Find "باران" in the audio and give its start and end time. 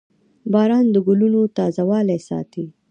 0.53-0.85